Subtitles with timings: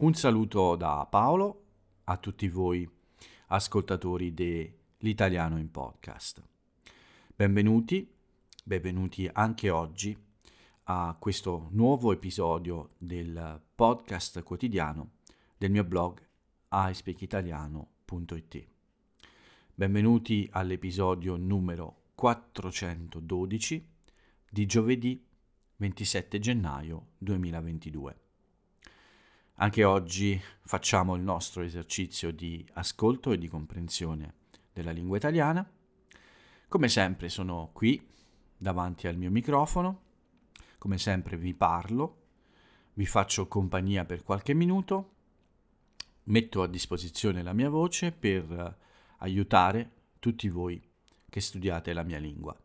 [0.00, 1.64] Un saluto da Paolo
[2.04, 2.88] a tutti voi
[3.48, 6.40] ascoltatori dell'Italiano in Podcast.
[7.34, 8.08] Benvenuti,
[8.62, 10.16] benvenuti anche oggi
[10.84, 15.14] a questo nuovo episodio del podcast quotidiano
[15.56, 16.24] del mio blog
[16.70, 18.66] iSpeakitaliano.it.
[19.74, 23.88] Benvenuti all'episodio numero 412
[24.48, 25.26] di giovedì
[25.74, 28.27] 27 gennaio 2022.
[29.60, 34.34] Anche oggi facciamo il nostro esercizio di ascolto e di comprensione
[34.72, 35.68] della lingua italiana.
[36.68, 38.00] Come sempre sono qui
[38.56, 40.02] davanti al mio microfono,
[40.78, 42.26] come sempre vi parlo,
[42.92, 45.14] vi faccio compagnia per qualche minuto,
[46.24, 48.78] metto a disposizione la mia voce per
[49.18, 49.90] aiutare
[50.20, 50.80] tutti voi
[51.28, 52.56] che studiate la mia lingua.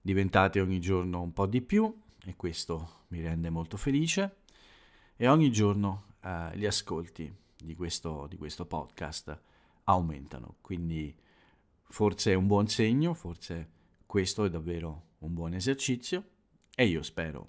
[0.00, 4.46] Diventate ogni giorno un po' di più e questo mi rende molto felice
[5.20, 9.36] e ogni giorno eh, gli ascolti di questo, di questo podcast
[9.84, 11.12] aumentano, quindi
[11.88, 13.68] forse è un buon segno, forse
[14.06, 16.22] questo è davvero un buon esercizio
[16.72, 17.48] e io spero,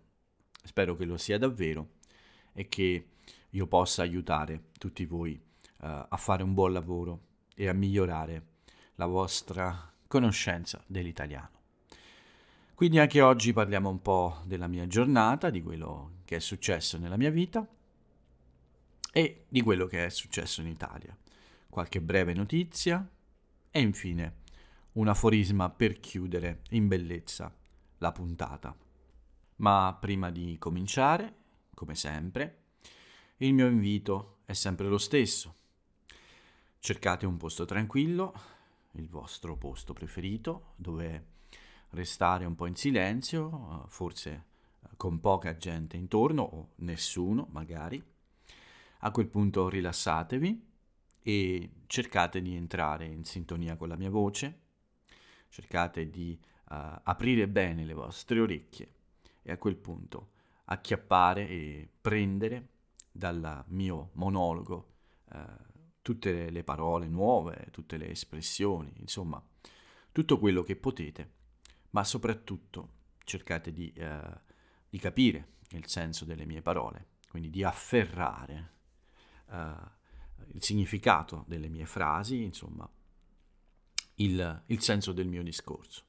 [0.63, 1.89] spero che lo sia davvero
[2.53, 3.09] e che
[3.51, 7.19] io possa aiutare tutti voi uh, a fare un buon lavoro
[7.53, 8.47] e a migliorare
[8.95, 11.57] la vostra conoscenza dell'italiano.
[12.73, 17.17] Quindi anche oggi parliamo un po' della mia giornata, di quello che è successo nella
[17.17, 17.67] mia vita
[19.11, 21.17] e di quello che è successo in Italia.
[21.67, 23.03] Qualche breve notizia
[23.71, 24.35] e infine
[24.91, 27.51] un aforisma per chiudere in bellezza
[27.97, 28.77] la puntata.
[29.55, 31.35] Ma prima di cominciare,
[31.73, 32.65] come sempre,
[33.37, 35.55] il mio invito è sempre lo stesso.
[36.77, 38.39] Cercate un posto tranquillo,
[38.91, 41.25] il vostro posto preferito, dove
[41.89, 44.48] restare un po' in silenzio, forse
[44.99, 48.03] con poca gente intorno o nessuno magari.
[48.99, 50.67] A quel punto rilassatevi
[51.21, 54.59] e cercate di entrare in sintonia con la mia voce,
[55.47, 58.91] cercate di uh, aprire bene le vostre orecchie
[59.41, 60.31] e a quel punto
[60.65, 62.67] acchiappare e prendere
[63.09, 64.95] dal mio monologo
[65.31, 65.39] uh,
[66.01, 69.41] tutte le parole nuove, tutte le espressioni, insomma,
[70.11, 71.37] tutto quello che potete
[71.91, 74.41] ma soprattutto cercate di, eh,
[74.89, 78.73] di capire il senso delle mie parole, quindi di afferrare
[79.51, 79.73] eh,
[80.53, 82.89] il significato delle mie frasi, insomma,
[84.15, 86.05] il, il senso del mio discorso.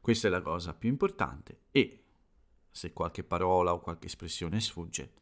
[0.00, 2.04] Questa è la cosa più importante e
[2.70, 5.12] se qualche parola o qualche espressione sfugge,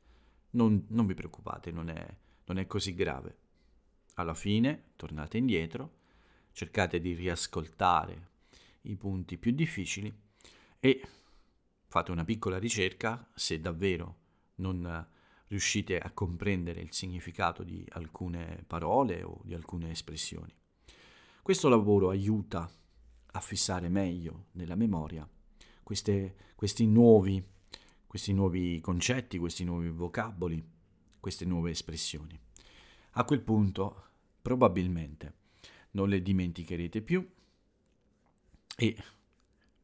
[0.51, 3.37] non, non vi preoccupate, non è, non è così grave.
[4.15, 6.01] Alla fine tornate indietro,
[6.53, 8.31] cercate di riascoltare
[8.83, 10.13] i punti più difficili
[10.81, 11.03] e
[11.93, 14.17] fate una piccola ricerca se davvero
[14.57, 15.07] non
[15.49, 20.57] riuscite a comprendere il significato di alcune parole o di alcune espressioni.
[21.43, 22.67] Questo lavoro aiuta
[23.27, 25.29] a fissare meglio nella memoria
[25.83, 27.45] queste, questi, nuovi,
[28.07, 30.65] questi nuovi concetti, questi nuovi vocaboli,
[31.21, 32.41] queste nuove espressioni.
[33.11, 34.05] A quel punto
[34.41, 35.35] probabilmente
[35.91, 37.31] non le dimenticherete più
[38.79, 38.97] e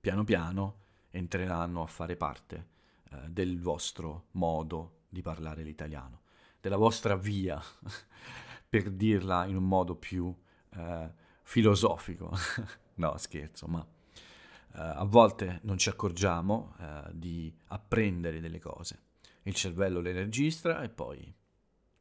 [0.01, 0.87] piano piano
[1.19, 2.69] entreranno a fare parte
[3.11, 6.23] eh, del vostro modo di parlare l'italiano,
[6.61, 7.61] della vostra via,
[8.69, 10.35] per dirla in un modo più
[10.71, 11.13] eh,
[11.43, 12.31] filosofico.
[12.97, 19.03] no, scherzo, ma eh, a volte non ci accorgiamo eh, di apprendere delle cose.
[19.43, 21.35] Il cervello le registra e poi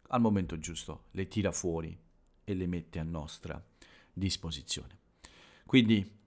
[0.09, 1.97] al momento giusto le tira fuori
[2.43, 3.61] e le mette a nostra
[4.13, 4.99] disposizione.
[5.65, 6.17] Quindi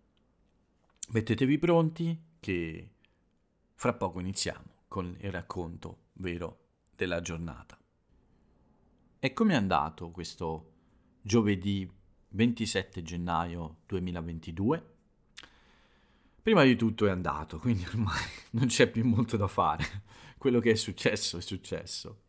[1.12, 2.90] Mettetevi pronti che
[3.74, 7.78] fra poco iniziamo con il racconto vero della giornata.
[9.18, 10.72] E come è andato questo
[11.20, 11.88] giovedì
[12.30, 14.94] 27 gennaio 2022?
[16.42, 18.18] Prima di tutto è andato, quindi ormai
[18.52, 19.84] non c'è più molto da fare.
[20.38, 22.22] Quello che è successo è successo.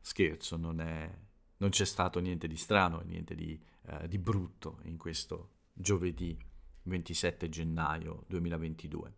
[0.00, 1.14] Scherzo, non, è,
[1.58, 6.36] non c'è stato niente di strano, niente di, eh, di brutto in questo giovedì
[6.84, 9.17] 27 gennaio 2022.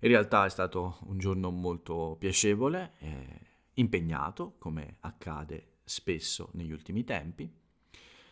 [0.00, 3.40] In realtà è stato un giorno molto piacevole, eh,
[3.74, 7.50] impegnato, come accade spesso negli ultimi tempi,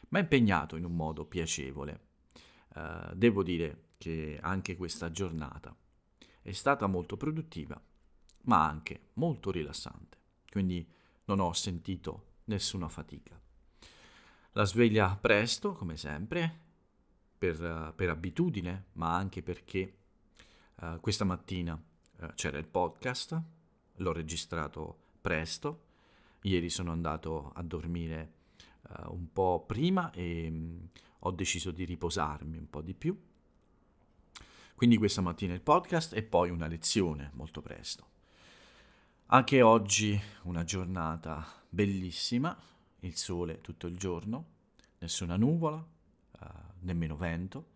[0.09, 2.01] ma impegnato in un modo piacevole.
[2.75, 5.75] Eh, devo dire che anche questa giornata
[6.43, 7.81] è stata molto produttiva,
[8.43, 10.19] ma anche molto rilassante,
[10.51, 10.87] quindi
[11.25, 13.41] non ho sentito nessuna fatica.
[14.53, 16.61] La sveglia presto, come sempre,
[17.39, 20.04] per, per abitudine, ma anche perché
[20.77, 23.41] uh, questa mattina uh, c'era il podcast,
[23.97, 25.85] l'ho registrato presto
[26.47, 28.33] Ieri sono andato a dormire
[28.83, 30.89] uh, un po' prima e um,
[31.21, 33.19] ho deciso di riposarmi un po' di più.
[34.75, 38.09] Quindi questa mattina il podcast e poi una lezione molto presto.
[39.27, 42.55] Anche oggi una giornata bellissima,
[43.01, 44.47] il sole tutto il giorno,
[44.99, 45.83] nessuna nuvola,
[46.81, 47.69] nemmeno vento,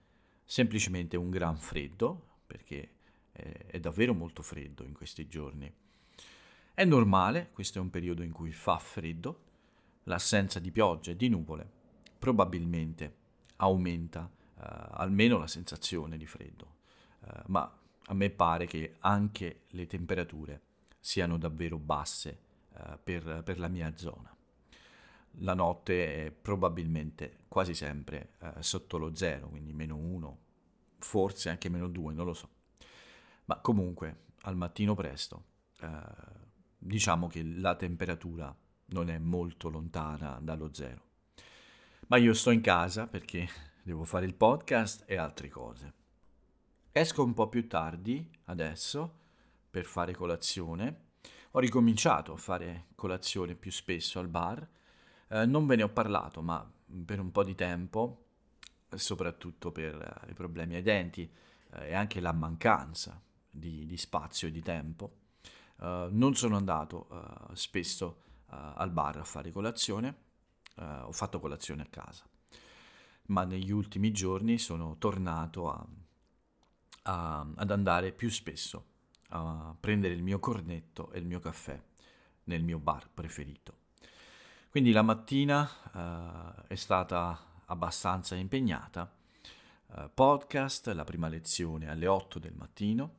[0.45, 2.89] semplicemente un gran freddo, perché
[3.31, 5.73] è, è davvero molto freddo in questi giorni.
[6.75, 9.47] È normale, questo è un periodo in cui fa freddo,
[10.05, 11.77] l'assenza di pioggia e di nuvole
[12.19, 13.15] probabilmente
[13.57, 16.77] aumenta uh, almeno la sensazione di freddo,
[17.21, 17.71] uh, ma
[18.11, 20.61] a me pare che anche le temperature
[20.99, 22.39] siano davvero basse
[22.73, 24.35] uh, per, per, la mia zona.
[25.43, 30.39] La notte è probabilmente quasi sempre sotto lo zero, quindi meno uno,
[30.99, 32.49] forse anche meno due, non lo so.
[33.47, 35.45] Ma comunque al mattino presto
[36.79, 38.55] diciamo che la temperatura
[38.87, 41.07] non è molto lontana dallo zero.
[42.09, 43.49] Ma io sto in casa perché
[43.83, 45.93] devo fare il podcast e altre cose.
[46.91, 49.17] Esco un po' più tardi adesso
[49.71, 51.07] per fare colazione.
[51.53, 54.67] Ho ricominciato a fare colazione più spesso al bar.
[55.29, 56.69] Eh, non ve ne ho parlato, ma
[57.05, 58.28] per un po' di tempo,
[58.97, 61.31] soprattutto per eh, i problemi ai denti
[61.73, 63.21] eh, e anche la mancanza
[63.51, 65.17] di, di spazio e di tempo,
[65.81, 70.27] eh, non sono andato uh, spesso uh, al bar a fare colazione,
[70.79, 72.23] ho fatto colazione a casa,
[73.27, 75.85] ma negli ultimi giorni sono tornato a,
[77.03, 78.85] a, ad andare più spesso
[79.31, 81.83] a prendere il mio cornetto e il mio caffè
[82.45, 83.75] nel mio bar preferito.
[84.71, 89.11] Quindi la mattina è stata abbastanza impegnata.
[90.13, 93.15] podcast, la prima lezione alle 8 del mattino,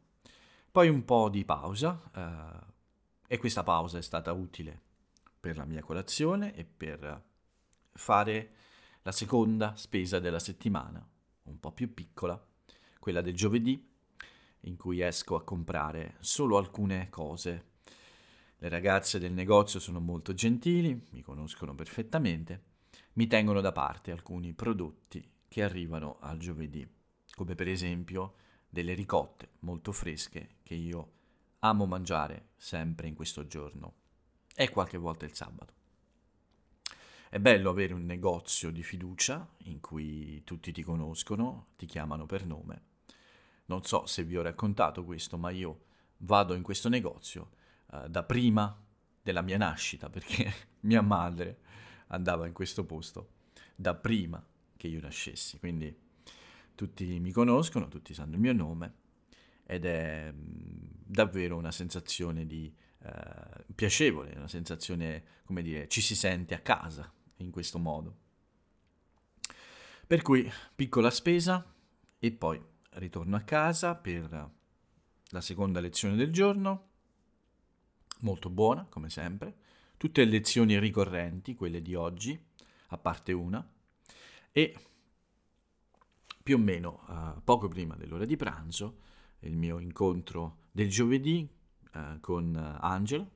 [0.72, 2.68] poi un po' di pausa eh,
[3.28, 4.80] e questa pausa è stata utile
[5.40, 7.24] per la mia colazione e per
[7.94, 8.54] fare
[9.02, 11.04] la seconda spesa della settimana,
[11.44, 12.40] un po' più piccola,
[13.00, 13.88] quella del giovedì,
[14.62, 17.66] in cui esco a comprare solo alcune cose.
[18.58, 22.62] Le ragazze del negozio sono molto gentili, mi conoscono perfettamente,
[23.20, 26.90] mi tengono da parte alcuni prodotti che arrivano al giovedì,
[27.36, 28.36] come per esempio
[28.70, 31.12] delle ricotte molto fresche che io
[31.60, 33.96] amo mangiare sempre in questo giorno
[34.56, 35.74] e qualche volta il sabato.
[37.30, 42.46] È bello avere un negozio di fiducia in cui tutti ti conoscono, ti chiamano per
[42.46, 42.84] nome.
[43.66, 45.88] Non so se vi ho raccontato questo, ma io
[46.20, 47.50] vado in questo negozio
[47.88, 48.82] uh, da prima
[49.22, 50.54] della mia nascita, perché
[50.88, 51.68] mia madre
[52.10, 53.38] andava in questo posto
[53.76, 54.44] da prima
[54.78, 55.94] che io nascessi, quindi
[56.76, 58.94] tutti mi conoscono, tutti sanno il mio nome
[59.66, 66.16] ed è mm, davvero una sensazione di eh, piacevole, una sensazione, come dire, ci si
[66.16, 68.18] sente a casa in questo modo.
[70.08, 71.64] Per cui piccola spesa
[72.18, 74.50] e poi ritorno a casa per
[75.32, 76.88] la seconda lezione del giorno,
[78.22, 79.56] molto buona come sempre,
[80.00, 82.42] tutte le lezioni ricorrenti, quelle di oggi,
[82.88, 83.70] a parte una,
[84.50, 84.76] e
[86.42, 89.00] più o meno uh, poco prima dell'ora di pranzo,
[89.40, 91.46] il mio incontro del giovedì
[91.96, 93.30] uh, con uh, Angelo,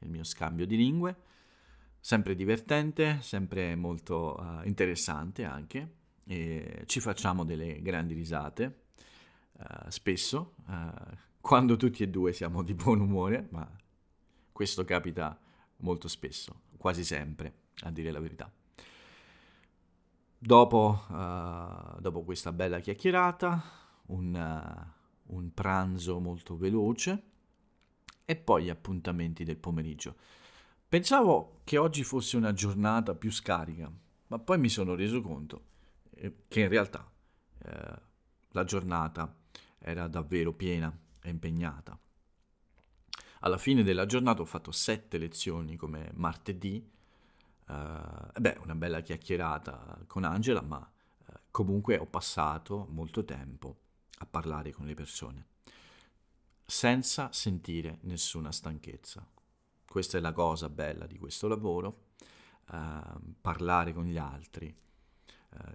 [0.00, 1.16] il mio scambio di lingue,
[2.00, 5.94] sempre divertente, sempre molto interessante anche,
[6.86, 8.84] ci facciamo delle grandi risate,
[9.88, 10.54] spesso,
[11.40, 13.70] quando tutti e due siamo di buon umore, ma
[14.50, 15.38] questo capita
[15.80, 18.50] molto spesso, quasi sempre, a dire la verità.
[20.38, 23.62] Dopo, uh, dopo questa bella chiacchierata,
[24.06, 27.22] un, uh, un pranzo molto veloce
[28.24, 30.16] e poi gli appuntamenti del pomeriggio.
[30.88, 33.90] Pensavo che oggi fosse una giornata più scarica,
[34.28, 35.64] ma poi mi sono reso conto
[36.14, 37.08] eh, che in realtà
[37.58, 38.00] eh,
[38.50, 39.34] la giornata
[39.78, 41.98] era davvero piena e impegnata.
[43.40, 46.98] Alla fine della giornata ho fatto sette lezioni come martedì,
[47.70, 53.76] Uh, beh, una bella chiacchierata con Angela, ma uh, comunque ho passato molto tempo
[54.18, 55.46] a parlare con le persone,
[56.66, 59.24] senza sentire nessuna stanchezza.
[59.86, 62.06] Questa è la cosa bella di questo lavoro,
[62.72, 64.76] uh, parlare con gli altri,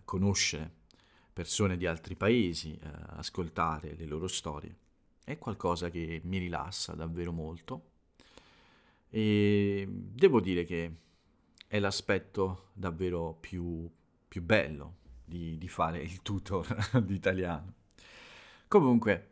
[0.04, 0.70] conoscere
[1.32, 2.78] persone di altri paesi,
[3.16, 4.76] ascoltare le loro storie.
[5.26, 7.90] È qualcosa che mi rilassa davvero molto
[9.10, 10.96] e devo dire che
[11.68, 13.90] è l'aspetto davvero più,
[14.28, 16.68] più bello di, di, fare il tutor
[17.02, 17.74] di italiano.
[18.68, 19.30] Comunque,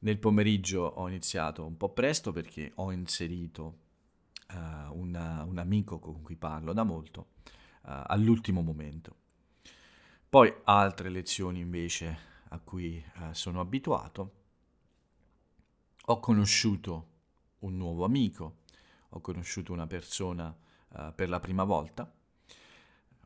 [0.00, 3.78] nel pomeriggio ho iniziato un po' presto perché ho inserito
[4.52, 7.28] uh, una, un amico con cui parlo da molto,
[7.82, 9.16] uh, all'ultimo momento.
[10.28, 12.18] Poi altre lezioni invece
[12.48, 14.38] a cui uh, sono abituato.
[16.06, 17.08] Ho conosciuto
[17.60, 18.60] un nuovo amico,
[19.10, 20.56] ho conosciuto una persona
[21.14, 22.12] per la prima volta,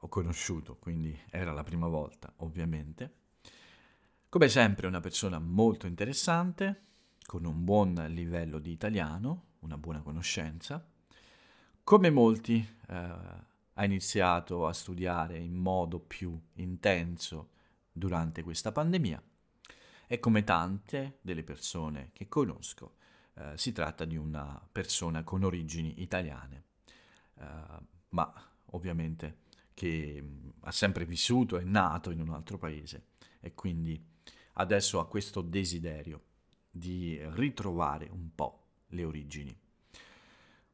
[0.00, 3.14] ho conosciuto, quindi era la prima volta ovviamente.
[4.28, 6.82] Come sempre una persona molto interessante,
[7.24, 10.84] con un buon livello di italiano, una buona conoscenza.
[11.82, 12.56] Come molti
[12.88, 12.94] eh,
[13.74, 17.50] ha iniziato a studiare in modo più intenso
[17.92, 19.22] durante questa pandemia
[20.06, 22.96] e come tante delle persone che conosco
[23.34, 26.64] eh, si tratta di una persona con origini italiane,
[27.38, 27.44] eh,
[28.10, 28.32] ma
[28.66, 29.42] ovviamente
[29.74, 33.06] che mh, ha sempre vissuto e nato in un altro paese
[33.40, 34.02] e quindi
[34.54, 36.22] adesso ha questo desiderio
[36.70, 39.56] di ritrovare un po' le origini.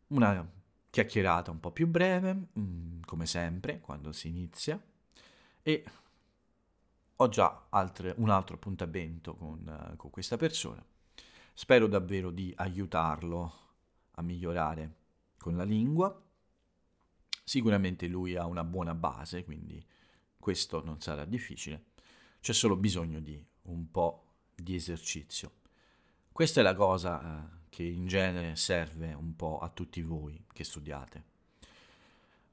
[0.08, 0.48] Una
[0.90, 4.80] chiacchierata un po' più breve, mm, come sempre, quando si inizia,
[5.62, 5.84] e
[7.22, 10.82] ho già altre, un altro appuntamento con, uh, con questa persona.
[11.52, 13.52] Spero davvero di aiutarlo
[14.12, 14.94] a migliorare
[15.36, 16.18] con la lingua.
[17.44, 19.84] Sicuramente lui ha una buona base, quindi
[20.38, 21.88] questo non sarà difficile.
[22.40, 24.24] C'è solo bisogno di un po'
[24.54, 25.58] di esercizio.
[26.32, 30.64] Questa è la cosa eh, che in genere serve un po' a tutti voi che
[30.64, 31.24] studiate.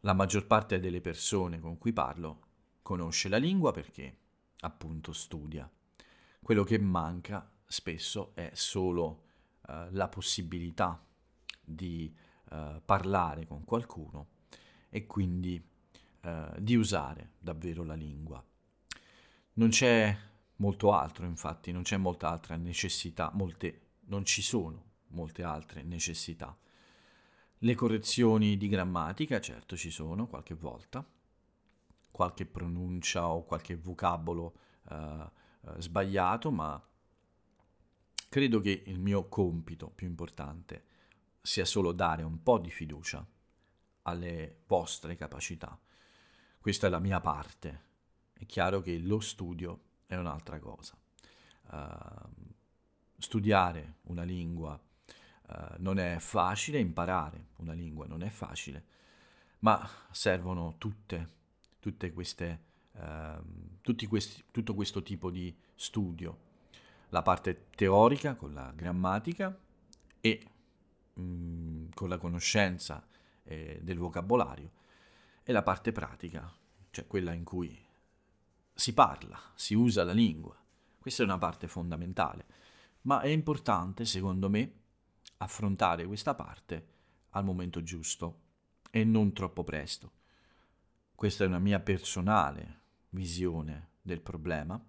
[0.02, 2.42] La maggior parte delle persone con cui parlo
[2.82, 4.26] conosce la lingua perché
[4.62, 5.70] appunto studia.
[6.40, 9.24] Quello che manca spesso è solo
[9.68, 11.04] eh, la possibilità
[11.64, 12.14] di
[12.50, 14.28] eh, parlare con qualcuno
[14.90, 15.62] e quindi
[16.22, 18.44] eh, di usare davvero la lingua.
[19.54, 20.16] Non c'è
[20.58, 26.56] molto altro, infatti, non c'è molta altra necessità, molte, non ci sono molte altre necessità.
[27.60, 31.06] Le correzioni di grammatica, certo, ci sono qualche volta,
[32.18, 34.56] qualche pronuncia o qualche vocabolo
[34.90, 35.30] uh, uh,
[35.78, 36.84] sbagliato, ma
[38.28, 40.84] credo che il mio compito più importante
[41.40, 43.24] sia solo dare un po' di fiducia
[44.02, 45.80] alle vostre capacità.
[46.60, 47.86] Questa è la mia parte.
[48.34, 50.98] È chiaro che lo studio è un'altra cosa.
[51.70, 52.56] Uh,
[53.20, 58.86] studiare una lingua uh, non è facile, imparare una lingua non è facile,
[59.60, 61.36] ma servono tutte
[62.14, 62.62] queste,
[62.94, 66.46] uh, questi, tutto questo tipo di studio.
[67.10, 69.58] La parte teorica con la grammatica
[70.20, 70.48] e
[71.14, 73.06] mh, mm, con la conoscenza
[73.44, 74.72] eh, del vocabolario
[75.44, 76.54] e la parte pratica,
[76.90, 77.86] cioè quella in cui
[78.74, 80.56] si parla, si usa la lingua.
[81.00, 82.46] Questa è una parte fondamentale,
[83.04, 84.74] ma è importante, secondo me,
[85.38, 86.96] affrontare questa parte
[87.32, 88.42] al momento giusto
[88.92, 90.12] e non troppo presto.
[91.18, 94.80] Questa è una mia personale visione del problema.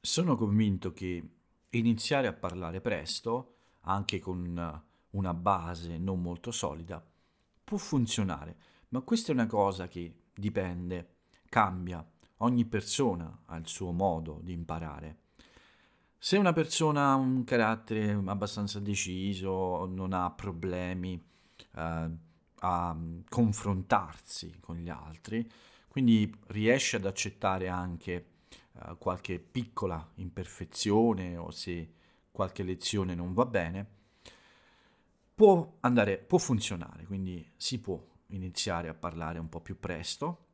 [0.00, 1.28] Sono convinto che
[1.70, 7.04] iniziare a parlare presto, anche con una base non molto solida,
[7.64, 8.56] può funzionare,
[8.90, 11.16] ma questa è una cosa che dipende,
[11.48, 12.08] cambia
[12.42, 15.18] Ogni persona ha il suo modo di imparare.
[16.16, 21.20] Se una persona ha un carattere abbastanza deciso, non ha problemi
[21.74, 22.10] eh,
[22.60, 22.96] a
[23.28, 25.48] confrontarsi con gli altri,
[25.88, 28.26] quindi riesce ad accettare anche
[28.72, 31.92] eh, qualche piccola imperfezione o se
[32.30, 33.86] qualche lezione non va bene,
[35.34, 40.46] può andare, può funzionare, quindi si può iniziare a parlare un po' più presto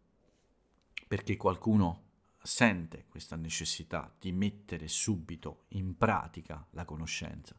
[1.07, 2.05] perché qualcuno
[2.43, 7.55] sente questa necessità di mettere subito in pratica la conoscenza.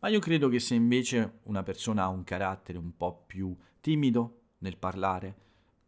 [0.00, 4.40] Ma io credo che se invece una persona ha un carattere un po' più timido
[4.58, 5.36] nel parlare,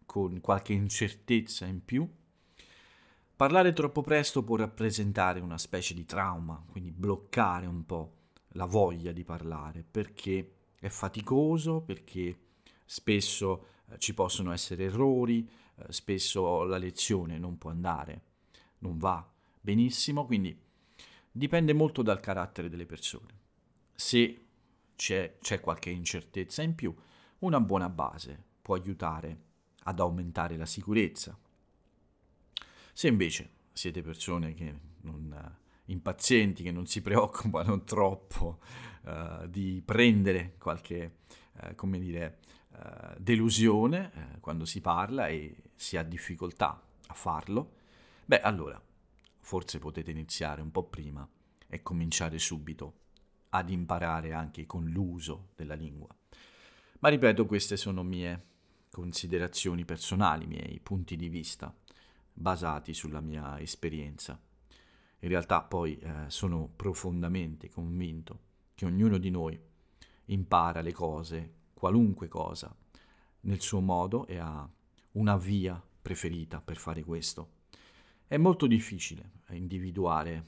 [0.04, 2.07] con qualche incertezza in più,
[3.35, 8.16] parlare troppo presto può rappresentare una specie di trauma, quindi bloccare un po'
[8.49, 12.38] la voglia di parlare, perché è faticoso, perché
[12.85, 18.21] spesso eh, ci possono essere errori, eh, spesso la lezione non può andare,
[18.81, 19.26] non va
[19.59, 20.54] benissimo, quindi
[21.31, 23.40] dipende molto dal carattere delle persone.
[24.02, 24.47] Se
[24.97, 26.92] c'è, c'è qualche incertezza in più,
[27.38, 29.40] una buona base può aiutare
[29.85, 31.38] ad aumentare la sicurezza.
[32.92, 35.56] Se invece siete persone che non,
[35.87, 38.59] impazienti, che non si preoccupano troppo
[39.04, 41.18] uh, di prendere qualche,
[41.62, 42.40] uh, come dire,
[42.73, 47.76] uh, delusione quando si parla e si ha difficoltà a farlo,
[48.26, 48.82] beh allora
[49.38, 51.26] forse potete iniziare un po' prima
[51.68, 53.01] e cominciare subito
[53.54, 56.14] ad imparare anche con l'uso della lingua.
[57.00, 58.50] Ma ripeto, queste sono mie
[58.90, 61.75] considerazioni personali, miei punti di vista
[62.32, 64.40] basati sulla mia esperienza.
[65.21, 69.59] In realtà poi eh, sono profondamente convinto che ognuno di noi
[70.26, 72.75] impara le cose, qualunque cosa,
[73.40, 74.68] nel suo modo e ha
[75.12, 77.61] una via preferita per fare questo.
[78.26, 80.44] È molto difficile individuare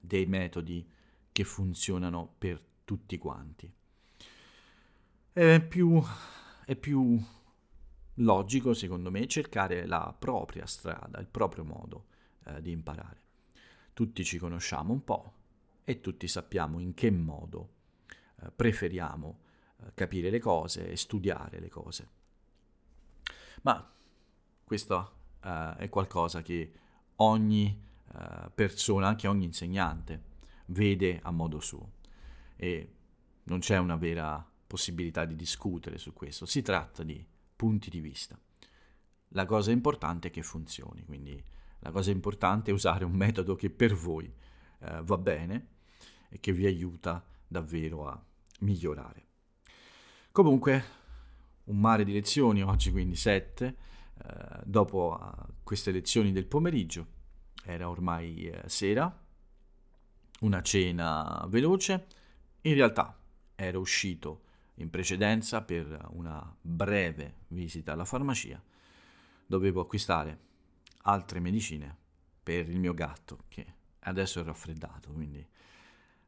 [0.00, 0.86] dei metodi
[1.38, 3.72] che funzionano per tutti quanti.
[5.32, 6.02] È più,
[6.64, 7.16] è più
[8.14, 12.06] logico, secondo me, cercare la propria strada, il proprio modo
[12.44, 13.22] eh, di imparare.
[13.92, 15.32] Tutti ci conosciamo un po'
[15.84, 17.68] e tutti sappiamo in che modo
[18.40, 19.38] eh, preferiamo
[19.76, 22.08] eh, capire le cose e studiare le cose.
[23.62, 23.88] Ma
[24.64, 26.72] questo eh, è qualcosa che
[27.16, 27.80] ogni
[28.12, 30.27] eh, persona, anche ogni insegnante,
[30.68, 31.92] vede a modo suo
[32.56, 32.92] e
[33.44, 37.24] non c'è una vera possibilità di discutere su questo, si tratta di
[37.56, 38.38] punti di vista.
[39.32, 41.42] La cosa importante è che funzioni, quindi
[41.80, 44.32] la cosa importante è usare un metodo che per voi
[44.80, 45.66] eh, va bene
[46.28, 48.22] e che vi aiuta davvero a
[48.60, 49.26] migliorare.
[50.32, 50.84] Comunque,
[51.64, 53.76] un mare di lezioni, oggi quindi sette,
[54.22, 57.06] eh, dopo uh, queste lezioni del pomeriggio,
[57.64, 59.26] era ormai eh, sera,
[60.40, 62.06] una cena veloce,
[62.62, 63.18] in realtà
[63.54, 64.42] ero uscito
[64.74, 68.62] in precedenza per una breve visita alla farmacia.
[69.46, 70.46] Dovevo acquistare
[71.02, 71.96] altre medicine
[72.42, 75.44] per il mio gatto che adesso è raffreddato, quindi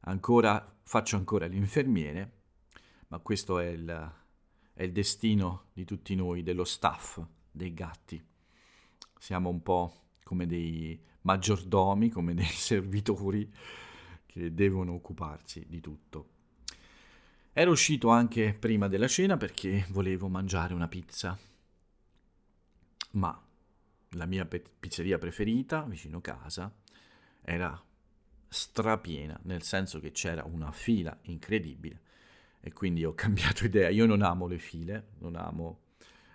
[0.00, 2.38] ancora, faccio ancora l'infermiere,
[3.08, 4.12] ma questo è il,
[4.72, 8.22] è il destino di tutti noi, dello staff, dei gatti.
[9.18, 13.50] Siamo un po' come dei maggiordomi, come dei servitori
[14.30, 16.28] che devono occuparsi di tutto.
[17.52, 21.36] Ero uscito anche prima della cena perché volevo mangiare una pizza.
[23.12, 23.44] Ma
[24.10, 26.72] la mia pizzeria preferita, vicino casa,
[27.42, 27.82] era
[28.48, 32.02] strapiena, nel senso che c'era una fila incredibile
[32.60, 33.88] e quindi ho cambiato idea.
[33.88, 35.80] Io non amo le file, non amo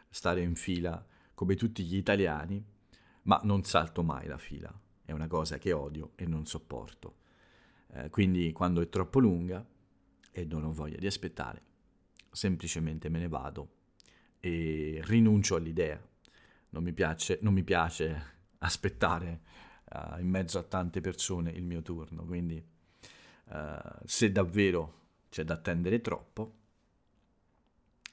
[0.10, 2.62] stare in fila come tutti gli italiani,
[3.24, 4.74] ma non salto mai la fila.
[5.06, 7.24] È una cosa che odio e non sopporto.
[7.94, 9.66] Eh, quindi quando è troppo lunga
[10.32, 11.62] e non ho voglia di aspettare,
[12.32, 13.70] semplicemente me ne vado
[14.40, 16.00] e rinuncio all'idea.
[16.70, 19.42] Non mi piace, non mi piace aspettare
[19.92, 22.64] uh, in mezzo a tante persone il mio turno, quindi
[23.46, 26.54] uh, se davvero c'è da attendere troppo,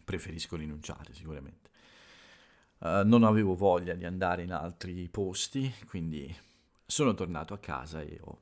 [0.04, 1.70] preferisco rinunciare sicuramente.
[2.78, 6.34] Uh, non avevo voglia di andare in altri posti, quindi
[6.84, 8.40] sono tornato a casa e ho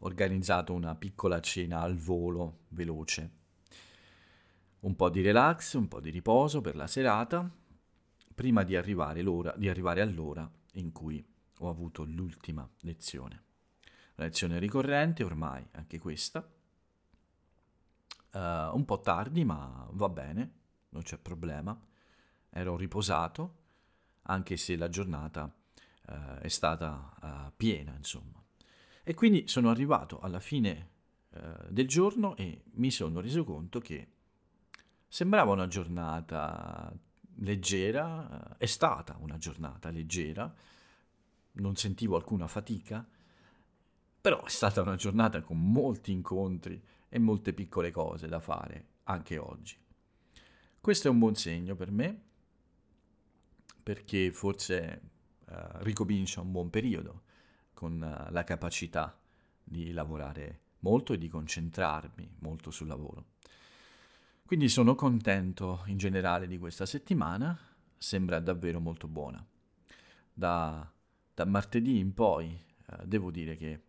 [0.00, 3.38] organizzato una piccola cena al volo, veloce.
[4.80, 7.48] Un po' di relax, un po' di riposo per la serata,
[8.34, 9.22] prima di arrivare,
[9.56, 11.22] di arrivare all'ora in cui
[11.58, 13.42] ho avuto l'ultima lezione.
[14.16, 16.48] Una lezione ricorrente ormai, anche questa.
[18.32, 18.38] Uh,
[18.74, 20.52] un po' tardi, ma va bene,
[20.90, 21.78] non c'è problema.
[22.48, 23.56] Ero riposato,
[24.22, 25.44] anche se la giornata
[26.06, 28.42] uh, è stata uh, piena, insomma.
[29.10, 30.90] E quindi sono arrivato alla fine
[31.30, 34.06] eh, del giorno e mi sono reso conto che
[35.08, 36.96] sembrava una giornata
[37.38, 40.54] leggera, è stata una giornata leggera,
[41.54, 43.04] non sentivo alcuna fatica,
[44.20, 49.38] però è stata una giornata con molti incontri e molte piccole cose da fare anche
[49.38, 49.76] oggi.
[50.80, 52.22] Questo è un buon segno per me,
[53.82, 55.00] perché forse
[55.46, 57.22] uh, ricomincia un buon periodo
[57.80, 59.18] con eh, la capacità
[59.64, 63.24] di lavorare molto e di concentrarmi molto sul lavoro.
[64.44, 67.58] Quindi sono contento in generale di questa settimana,
[67.96, 69.42] sembra davvero molto buona.
[70.30, 70.92] Da,
[71.32, 73.80] da martedì in poi eh, devo dire che eh,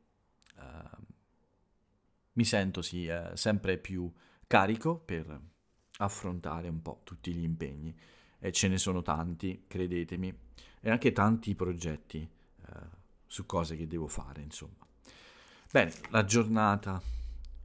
[2.34, 4.10] mi sento sì, eh, sempre più
[4.48, 5.38] carico per
[5.98, 7.94] affrontare un po' tutti gli impegni
[8.40, 10.34] e ce ne sono tanti, credetemi,
[10.80, 13.01] e anche tanti progetti eh,
[13.32, 14.86] su cose che devo fare, insomma.
[15.72, 17.02] Bene, la giornata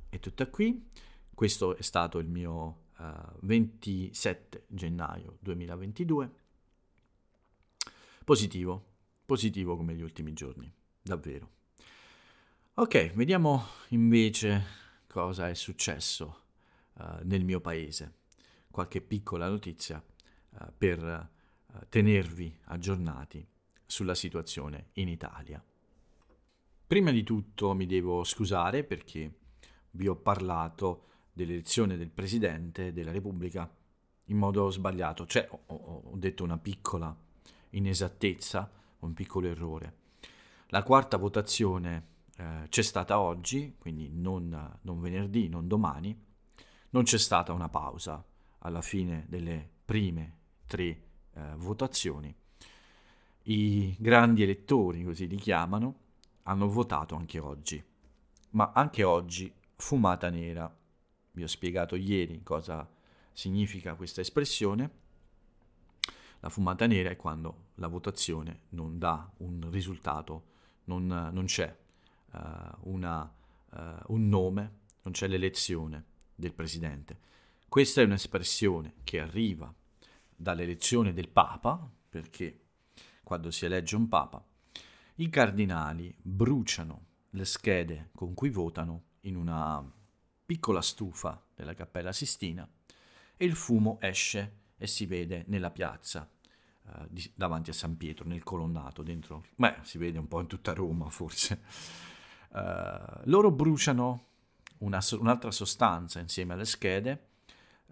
[0.08, 0.90] è tutta qui.
[1.34, 6.30] Questo è stato il mio uh, eh, 27 gennaio 2022.
[8.24, 8.84] Positivo,
[9.26, 11.50] positivo come gli ultimi giorni, davvero.
[12.74, 14.64] Ok, vediamo invece
[15.08, 16.42] cosa è successo
[16.92, 18.18] uh, nel mio paese.
[18.70, 20.00] Qualche piccola notizia
[20.50, 21.28] uh, per
[21.88, 23.44] tenervi aggiornati
[23.86, 25.62] sulla situazione in Italia.
[26.86, 29.32] Prima di tutto mi devo scusare perché
[29.92, 33.70] vi ho parlato dell'elezione del Presidente della Repubblica
[34.24, 37.16] in modo sbagliato, cioè ho, ho detto una piccola
[37.70, 38.70] inesattezza,
[39.00, 39.94] un piccolo errore.
[40.68, 46.18] La quarta votazione eh, c'è stata oggi, quindi non, non venerdì, non domani,
[46.90, 48.24] non c'è stata una pausa
[48.60, 50.84] alla fine delle prime tre
[51.32, 52.34] eh, votazioni.
[53.48, 55.98] I grandi elettori, così li chiamano,
[56.44, 57.82] hanno votato anche oggi.
[58.50, 60.74] Ma anche oggi fumata nera.
[61.30, 62.88] Vi ho spiegato ieri cosa
[63.32, 64.90] significa questa espressione.
[66.40, 70.44] La fumata nera è quando la votazione non dà un risultato,
[70.84, 71.72] non, non c'è
[72.32, 72.38] uh,
[72.90, 73.32] una,
[73.70, 76.04] uh, un nome, non c'è l'elezione
[76.34, 77.18] del presidente.
[77.68, 79.72] Questa è un'espressione che arriva
[80.34, 82.65] dall'elezione del Papa, perché
[83.26, 84.40] quando si elegge un Papa,
[85.16, 89.84] i cardinali bruciano le schede con cui votano in una
[90.46, 92.68] piccola stufa della Cappella Sistina
[93.36, 96.30] e il fumo esce e si vede nella piazza
[96.86, 100.72] eh, davanti a San Pietro, nel colonnato, dentro, beh, si vede un po' in tutta
[100.72, 101.62] Roma forse.
[102.54, 104.26] Eh, loro bruciano
[104.78, 107.30] una, un'altra sostanza insieme alle schede.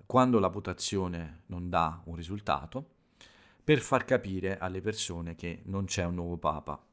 [0.06, 2.93] Quando la votazione non dà un risultato
[3.64, 6.86] per far capire alle persone che non c'è un nuovo Papa.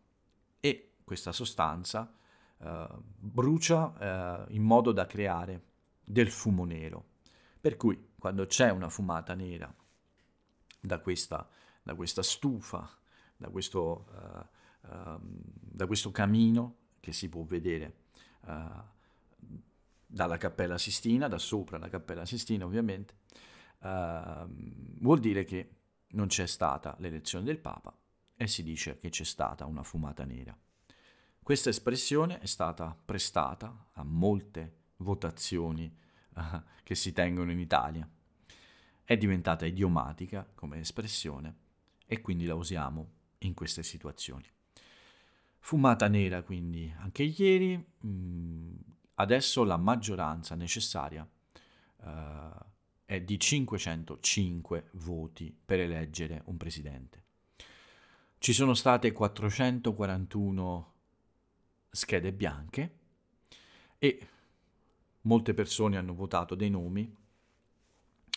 [0.60, 2.14] E questa sostanza
[2.60, 2.88] eh,
[3.20, 5.64] brucia eh, in modo da creare
[6.02, 7.10] del fumo nero.
[7.60, 9.74] Per cui quando c'è una fumata nera
[10.80, 11.48] da questa,
[11.84, 12.90] da questa stufa,
[13.36, 17.96] da questo, uh, uh, da questo, camino che si può vedere
[18.42, 18.84] uh,
[20.06, 23.16] dalla Cappella Sistina, da sopra la Cappella Sistina ovviamente,
[25.00, 25.81] vuol dire che
[26.12, 27.96] non c'è stata l'elezione del Papa
[28.36, 30.58] e si dice che c'è stata una fumata nera.
[31.44, 35.92] Questa espressione è stata prestata a molte votazioni
[36.36, 36.42] uh,
[36.84, 38.08] che si tengono in Italia.
[39.04, 41.56] È diventata idiomatica come espressione
[42.06, 44.46] e quindi la usiamo in queste situazioni.
[45.60, 48.76] Fumata nera quindi anche ieri, mh, mm,
[49.16, 51.28] adesso la maggioranza necessaria
[51.98, 52.70] uh,
[53.12, 57.24] è di 505 voti per eleggere un presidente.
[58.38, 60.94] Ci sono state 441
[61.90, 63.00] schede bianche
[64.00, 64.28] e
[65.24, 67.14] molte persone hanno votato dei nomi,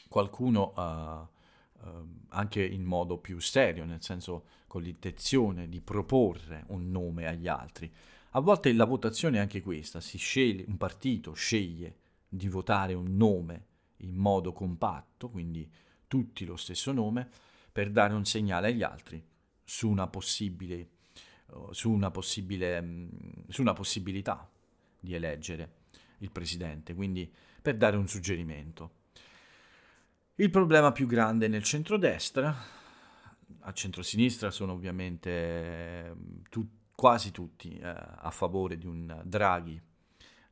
[0.08, 6.90] qualcuno uh, uh, anche in modo più serio, nel senso con l'intenzione di proporre un
[6.90, 7.88] nome agli altri.
[8.30, 13.66] A volte la votazione è anche questa, sceglie, un partito sceglie di votare un nome
[13.98, 15.70] in modo compatto, quindi
[16.06, 17.28] tutti lo stesso nome,
[17.72, 19.22] per dare un segnale agli altri
[19.64, 20.88] su una possibile
[21.70, 23.08] su una, possibile, mm,
[23.48, 24.48] su una possibilità
[24.98, 25.82] di eleggere
[26.18, 27.30] il presidente, quindi
[27.60, 29.02] per dare un suggerimento.
[30.36, 32.54] Il problema più grande nel centrodestra,
[33.60, 36.14] a centrosinistra sono ovviamente
[36.50, 39.80] tu, quasi tutti eh, a favore di un Draghi eh,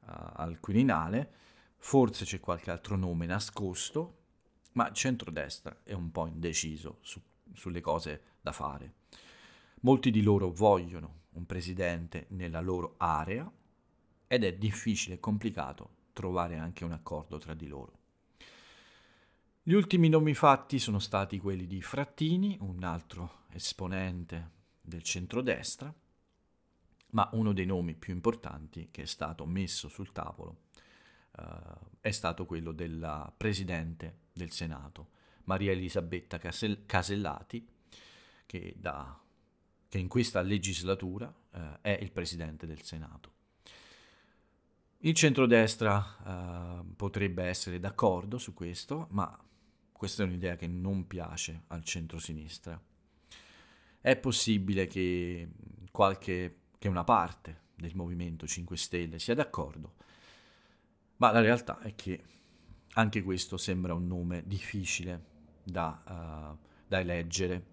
[0.05, 1.33] al Quirinale,
[1.83, 4.19] forse c'è qualche altro nome nascosto,
[4.73, 7.21] ma centrodestra è un po' indeciso su,
[7.53, 8.95] sulle cose da fare.
[9.81, 13.51] Molti di loro vogliono un presidente nella loro area
[14.29, 17.99] ed è difficile e complicato trovare anche un accordo tra di loro.
[19.63, 25.93] Gli ultimi nomi fatti sono stati quelli di Frattini, un altro esponente del centrodestra,
[27.11, 30.71] ma uno dei nomi più importanti che è stato messo sul tavolo
[31.39, 31.43] uh,
[32.01, 35.09] è stato quello della Presidente del Senato,
[35.45, 37.67] Maria Elisabetta Casell- Casellati,
[38.47, 39.23] che da
[39.93, 43.31] che in questa legislatura eh, è il Presidente del Senato.
[45.01, 49.39] Il centrodestra eh, potrebbe essere d'accordo su questo, ma
[49.93, 52.81] questa è un'idea che non piace al centrosinistra.
[54.01, 55.51] È possibile che,
[55.91, 59.97] qualche, che una parte del Movimento 5 Stelle sia d'accordo,
[61.23, 62.21] ma la realtà è che
[62.95, 65.25] anche questo sembra un nome difficile
[65.63, 67.67] da, uh, da eleggere.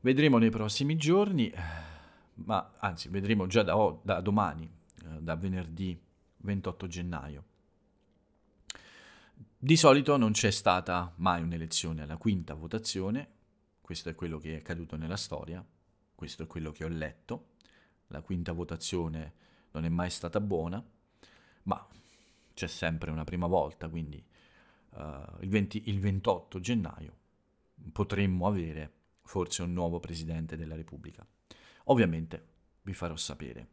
[0.00, 1.52] Vedremo nei prossimi giorni,
[2.34, 4.68] ma anzi vedremo già da, da domani,
[5.04, 5.96] eh, da venerdì
[6.38, 7.44] 28 gennaio.
[9.56, 13.28] Di solito non c'è stata mai un'elezione alla quinta votazione,
[13.80, 15.64] questo è quello che è accaduto nella storia,
[16.16, 17.50] questo è quello che ho letto,
[18.08, 19.34] la quinta votazione
[19.70, 20.84] non è mai stata buona,
[21.64, 21.86] ma
[22.60, 24.22] c'è sempre una prima volta, quindi
[24.90, 25.00] uh,
[25.40, 27.16] il, 20, il 28 gennaio
[27.90, 28.92] potremmo avere
[29.22, 31.26] forse un nuovo Presidente della Repubblica.
[31.84, 32.48] Ovviamente
[32.82, 33.68] vi farò sapere.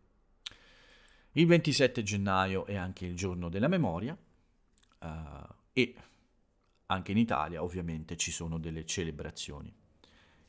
[1.31, 4.17] Il 27 gennaio è anche il giorno della memoria
[4.99, 5.95] uh, e
[6.85, 9.73] anche in Italia ovviamente ci sono delle celebrazioni.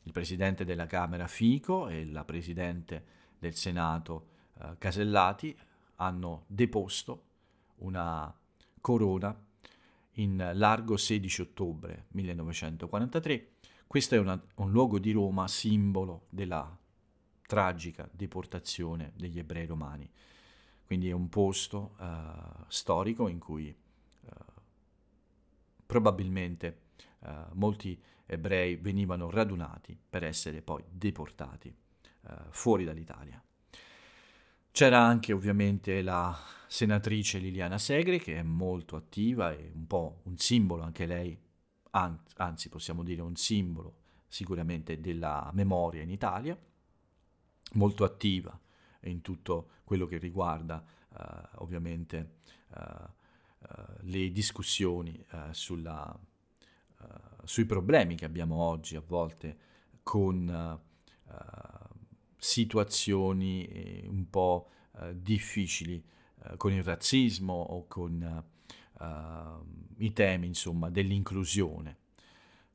[0.03, 3.03] Il presidente della Camera Fico e la presidente
[3.37, 5.55] del Senato eh, Casellati
[5.95, 7.28] hanno deposto
[7.79, 8.33] una
[8.81, 9.37] corona
[10.13, 13.51] in largo 16 ottobre 1943.
[13.87, 16.77] Questo è una, un luogo di Roma simbolo della
[17.45, 20.09] tragica deportazione degli ebrei romani.
[20.85, 23.75] Quindi è un posto uh, storico in cui
[24.21, 24.29] uh,
[25.85, 26.81] probabilmente
[27.19, 31.75] uh, molti ebrei venivano radunati per essere poi deportati
[32.51, 33.41] fuori dall'Italia.
[34.79, 36.33] C'era anche ovviamente la
[36.65, 41.37] senatrice Liliana Segre che è molto attiva e un po' un simbolo anche lei,
[41.89, 43.97] anzi possiamo dire un simbolo
[44.29, 46.57] sicuramente della memoria in Italia.
[47.73, 48.57] Molto attiva
[49.01, 52.35] in tutto quello che riguarda uh, ovviamente
[52.69, 53.67] uh, uh,
[54.03, 56.17] le discussioni sulla,
[57.43, 59.57] sui problemi che abbiamo oggi a volte
[60.03, 60.79] con
[62.39, 64.69] situazioni eh, un po'
[65.13, 66.03] difficili
[66.57, 68.43] con il razzismo o con
[69.97, 71.97] i temi insomma dell'inclusione.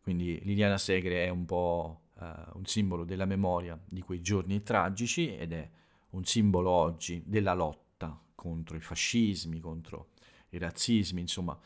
[0.01, 5.53] Quindi Liliana Segre è un po' un simbolo della memoria di quei giorni tragici ed
[5.53, 5.71] è
[6.11, 10.13] un simbolo oggi della lotta contro i fascismi, contro
[10.51, 11.59] i razzismi, insomma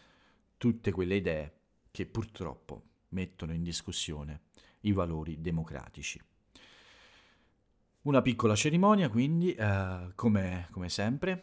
[0.56, 1.52] tutte quelle idee
[1.92, 4.40] che purtroppo mettono in discussione
[4.80, 6.20] i valori democratici.
[8.08, 11.42] Una piccola cerimonia quindi, uh, come, come, sempre,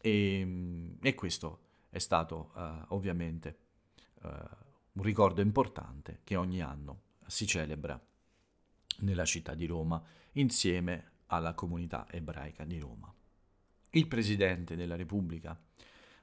[0.00, 1.58] e, e, questo
[1.90, 3.58] è stato uh, ovviamente
[4.22, 8.00] un ricordo importante che ogni anno si celebra
[8.98, 10.00] nella città di Roma
[10.34, 13.12] insieme alla comunità ebraica di Roma.
[13.90, 15.60] Il Presidente della Repubblica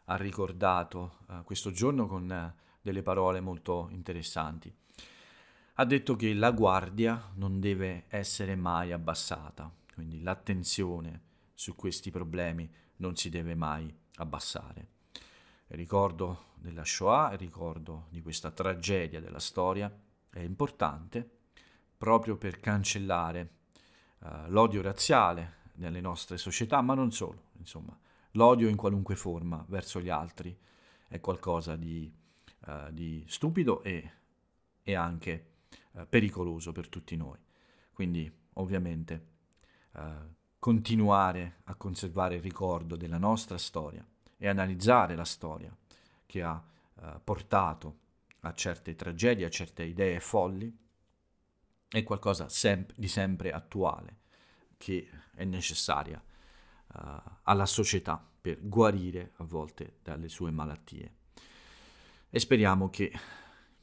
[0.05, 4.73] ha ricordato uh, questo giorno con uh, delle parole molto interessanti.
[5.77, 11.21] Ha detto che la guardia non deve essere mai abbassata, quindi l'attenzione
[11.55, 14.87] su questi problemi non si deve mai abbassare.
[15.67, 19.91] Il ricordo della Shoah, il ricordo di questa tragedia della storia
[20.29, 21.27] è importante
[21.97, 23.49] proprio per cancellare
[24.19, 27.97] uh, l'odio razziale nelle nostre società, ma non solo, insomma,
[28.33, 30.55] l'odio in qualunque forma verso gli altri
[31.07, 32.13] è qualcosa di,
[32.67, 34.11] uh, di stupido e,
[34.83, 35.47] e anche
[35.93, 37.39] uh, pericoloso per tutti noi.
[37.91, 39.31] Quindi, ovviamente,
[40.57, 44.03] continuare a conservare il ricordo della nostra storia
[44.37, 45.71] e analizzare la storia
[46.25, 46.63] che ha
[47.23, 47.99] portato
[48.39, 50.75] a certe tragedie, a certe idee folli,
[51.87, 54.21] è qualcosa sem- di sempre attuale
[54.77, 56.99] che è necessaria uh,
[57.43, 61.13] alla società per guarire a volte dalle sue malattie.
[62.29, 63.11] E speriamo che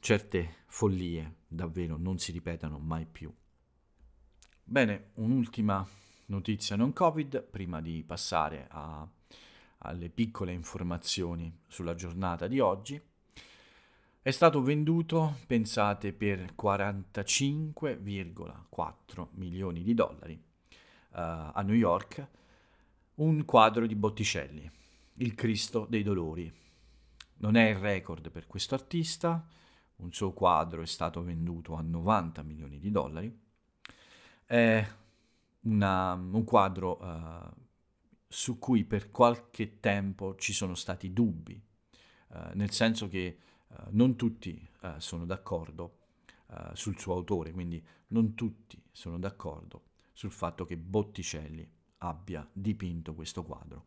[0.01, 3.31] certe follie davvero non si ripetano mai più.
[4.63, 5.85] Bene, un'ultima
[6.25, 9.07] notizia non Covid prima di passare a,
[9.79, 12.99] alle piccole informazioni sulla giornata di oggi.
[14.23, 22.27] È stato venduto, pensate, per 45,4 milioni di dollari uh, a New York
[23.15, 24.67] un quadro di Botticelli,
[25.15, 26.51] Il Cristo dei Dolori.
[27.37, 29.45] Non è il record per questo artista,
[30.01, 33.39] un suo quadro è stato venduto a 90 milioni di dollari.
[34.45, 34.87] È
[35.61, 37.49] una, un quadro uh,
[38.27, 41.61] su cui per qualche tempo ci sono stati dubbi,
[42.29, 43.37] uh, nel senso che eh,
[43.91, 45.99] non tutti uh, sono d'accordo
[46.47, 53.13] uh, sul suo autore, quindi non tutti sono d'accordo sul fatto che Botticelli abbia dipinto
[53.13, 53.85] questo quadro,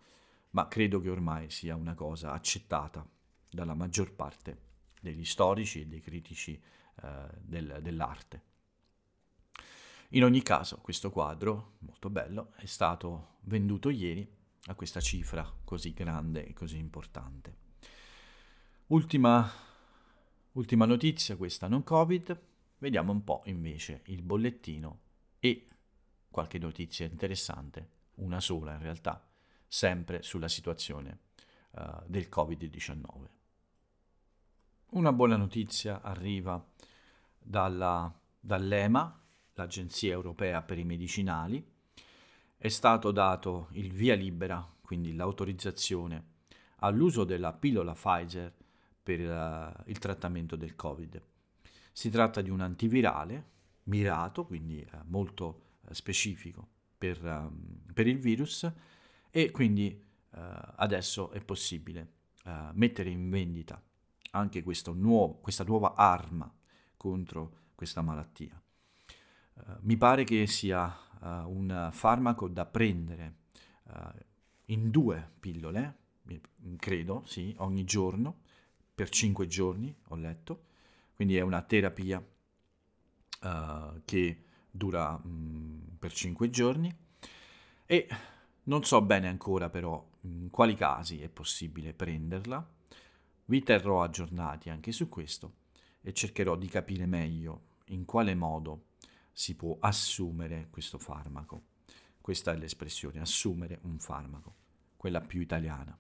[0.50, 3.07] ma credo che ormai sia una cosa accettata
[3.50, 4.72] dalla maggior parte
[5.05, 6.61] degli storici e dei critici
[7.40, 8.43] del, dell'arte.
[10.11, 14.27] In ogni caso, questo quadro, molto bello, è stato venduto ieri
[14.67, 17.57] a questa cifra così grande e così importante.
[18.87, 19.51] Ultima
[20.55, 22.40] Ultima notizia, questa non Covid.
[22.79, 25.01] Vediamo un po' invece il bollettino
[25.40, 25.67] e
[26.31, 29.29] qualche notizia interessante, una sola in realtà,
[29.67, 31.19] sempre sulla situazione
[31.73, 33.29] uh, del Covid-19.
[34.90, 36.64] Una buona notizia arriva
[37.38, 39.20] dalla, dall'EMA,
[39.55, 41.64] l'Agenzia Europea per i Medicinali.
[42.57, 46.33] È stato dato il via libera, quindi l'autorizzazione
[46.77, 48.53] all'uso della pillola Pfizer
[49.03, 51.20] per uh, il trattamento del Covid.
[51.92, 53.51] Si tratta di un antivirale
[53.85, 58.70] mirato, quindi uh, molto uh, specifico per, um, per, il virus
[59.31, 60.03] e quindi
[60.37, 62.09] adesso è possibile
[62.73, 63.81] mettere in vendita
[64.35, 64.62] anche
[64.94, 66.53] nuovo, questa nuova arma
[66.97, 68.61] contro questa malattia.
[69.55, 70.87] Uh, mi pare che sia
[71.20, 73.37] uh, un farmaco da prendere
[73.85, 73.92] uh,
[74.66, 75.99] in due pillole,
[76.77, 78.40] credo, sì, ogni giorno,
[78.94, 80.64] per cinque giorni, ho letto,
[81.14, 82.25] quindi è una terapia
[84.07, 86.90] che dura um, per cinque giorni
[87.85, 88.09] e
[88.62, 92.73] non so bene ancora però in quali casi è possibile prenderla.
[93.46, 95.52] Vi terrò aggiornati anche su questo
[96.00, 98.85] e cercherò di capire meglio in quale modo
[99.33, 101.62] si può assumere questo farmaco.
[102.20, 104.54] Questa è l'espressione, assumere un farmaco,
[104.96, 105.96] quella più italiana.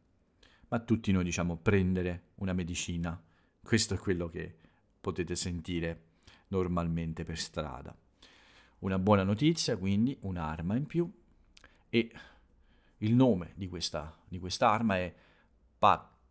[0.68, 3.20] Ma tutti noi diciamo prendere una medicina,
[3.62, 4.56] questo è quello che
[4.98, 6.04] potete sentire
[6.48, 7.94] normalmente per strada.
[8.78, 11.10] Una buona notizia, quindi un'arma in più
[11.90, 12.10] e
[12.98, 15.14] il nome di questa, di quest'arma è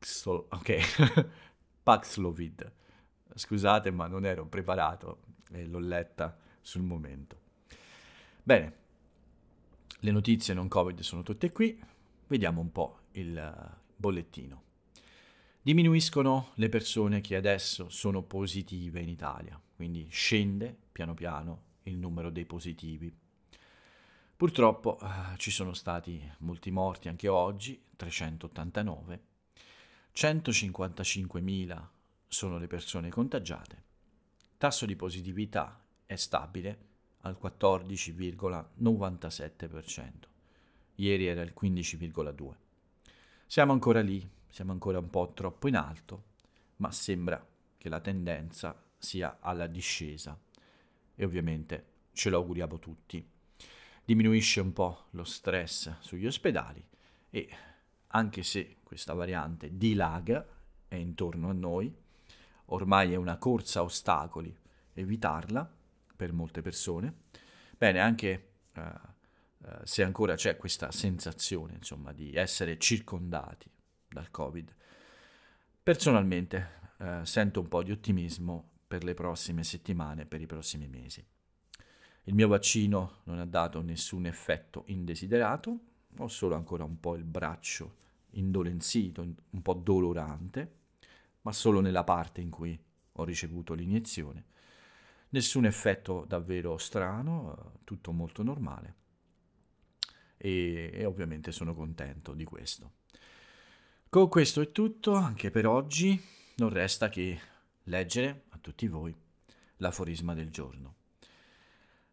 [0.04, 0.82] Paxlo, okay.
[1.82, 2.72] Paxlovid.
[3.36, 7.40] Scusate, ma non ero preparato e l'ho letta sul momento.
[8.44, 8.74] Bene,
[10.00, 11.82] le notizie non Covid sono tutte qui.
[12.28, 14.62] Vediamo un po' il bollettino.
[15.62, 22.30] Diminuiscono le persone che adesso sono positive in Italia, quindi scende piano piano il numero
[22.30, 23.22] dei positivi
[24.44, 29.22] Purtroppo eh, ci sono stati molti morti anche oggi, 389,
[30.16, 31.88] 155.000
[32.28, 33.84] sono le persone contagiate,
[34.58, 40.12] tasso di positività è stabile al 14,97%,
[40.96, 42.54] ieri era il 15,2%.
[43.48, 46.26] Siamo ancora lì, siamo ancora un po' troppo in alto,
[46.78, 47.44] ma sembra
[47.78, 50.40] che la tendenza sia alla discesa.
[51.16, 53.28] E ovviamente ce lo auguriamo tutti.
[54.06, 56.84] Diminuisce un po' lo stress sugli ospedali
[57.30, 57.50] e
[58.16, 60.46] anche se questa variante dilaga,
[60.88, 61.94] è intorno a noi,
[62.66, 64.56] ormai è una corsa a ostacoli
[64.94, 65.72] evitarla
[66.16, 67.22] per molte persone,
[67.76, 68.82] bene, anche uh,
[69.58, 73.70] uh, se ancora c'è questa sensazione, insomma, di essere circondati
[74.08, 74.76] dal Covid,
[75.82, 81.26] personalmente uh, sento un po' di ottimismo per le prossime settimane, per i prossimi mesi.
[82.26, 85.80] Il mio vaccino non ha dato nessun effetto indesiderato,
[86.18, 90.72] ho solo ancora un po' il braccio indolenzito, un po' dolorante,
[91.42, 92.80] ma solo nella parte in cui
[93.12, 94.46] ho ricevuto l'iniezione.
[95.30, 98.96] Nessun effetto davvero strano, tutto molto normale
[100.38, 102.92] e, e ovviamente sono contento di questo.
[104.10, 106.22] Con questo è tutto anche per oggi,
[106.58, 107.40] non resta che
[107.84, 109.16] leggere a tutti voi
[109.78, 110.96] l'aforisma del giorno.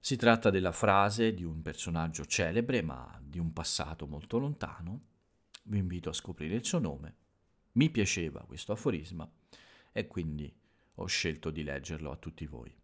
[0.02, 5.02] Si tratta della frase di un personaggio celebre ma di un passato molto lontano.
[5.64, 7.16] Vi invito a scoprire il suo nome.
[7.72, 9.30] Mi piaceva questo aforisma
[9.92, 10.50] e quindi
[10.94, 12.74] ho scelto di leggerlo a tutti voi.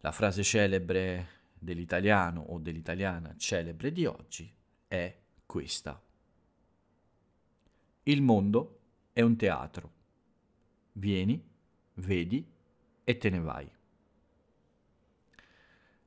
[0.00, 4.54] La frase celebre dell'italiano o dell'italiana celebre di oggi
[4.86, 6.00] è questa.
[8.02, 8.80] Il mondo
[9.14, 9.92] è un teatro.
[10.92, 11.42] Vieni,
[11.94, 12.46] vedi
[13.02, 13.75] e te ne vai.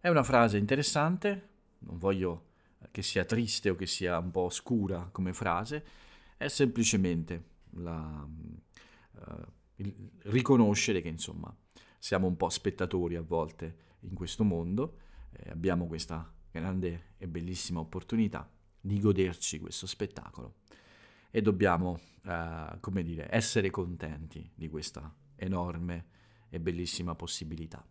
[0.01, 2.51] È una frase interessante, non voglio
[2.89, 5.85] che sia triste o che sia un po' oscura come frase,
[6.38, 11.53] è semplicemente la, uh, il riconoscere che insomma
[11.97, 14.99] siamo un po' spettatori a volte in questo mondo,
[15.31, 20.59] eh, abbiamo questa grande e bellissima opportunità di goderci questo spettacolo
[21.29, 26.05] e dobbiamo, uh, come dire, essere contenti di questa enorme
[26.47, 27.85] e bellissima possibilità.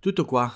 [0.00, 0.48] Tutto qua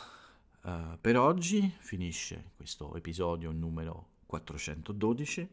[0.63, 5.49] uh, per oggi, finisce questo episodio numero 412.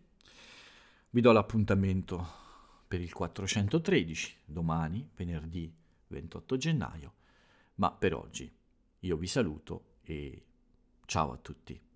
[1.10, 2.23] Vi do l'appuntamento
[2.88, 5.73] per il 413 domani, venerdì
[6.06, 7.13] 28 gennaio,
[7.75, 8.54] ma per oggi
[8.99, 10.45] io vi saluto e
[11.05, 11.88] ciao a tutti.